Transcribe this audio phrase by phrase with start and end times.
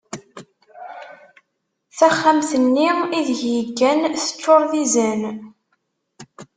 [1.97, 5.21] Taxxamt-nni ideg yeggan teččur d izan.